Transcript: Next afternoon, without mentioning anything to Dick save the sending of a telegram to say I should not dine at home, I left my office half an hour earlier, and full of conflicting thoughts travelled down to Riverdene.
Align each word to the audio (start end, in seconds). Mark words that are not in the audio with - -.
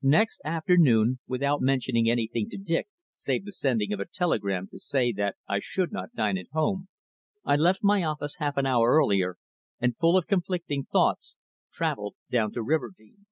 Next 0.00 0.40
afternoon, 0.46 1.18
without 1.26 1.60
mentioning 1.60 2.08
anything 2.08 2.48
to 2.48 2.56
Dick 2.56 2.88
save 3.12 3.44
the 3.44 3.52
sending 3.52 3.92
of 3.92 4.00
a 4.00 4.06
telegram 4.06 4.66
to 4.68 4.78
say 4.78 5.12
I 5.46 5.58
should 5.58 5.92
not 5.92 6.14
dine 6.14 6.38
at 6.38 6.46
home, 6.52 6.88
I 7.44 7.56
left 7.56 7.84
my 7.84 8.02
office 8.02 8.36
half 8.36 8.56
an 8.56 8.64
hour 8.64 8.88
earlier, 8.88 9.36
and 9.78 9.94
full 9.94 10.16
of 10.16 10.26
conflicting 10.26 10.86
thoughts 10.86 11.36
travelled 11.70 12.14
down 12.30 12.50
to 12.52 12.62
Riverdene. 12.62 13.26